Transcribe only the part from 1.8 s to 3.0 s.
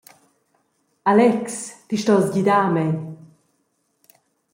ti stos gidar mei!